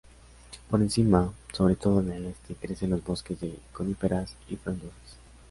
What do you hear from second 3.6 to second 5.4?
coníferas y frondosas.